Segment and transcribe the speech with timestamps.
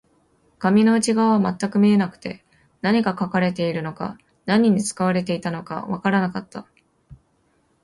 [0.57, 2.43] 紙の内側は全く見えなくて、
[2.81, 6.65] 何が書かれているのか、何に使われていたのかわからなかった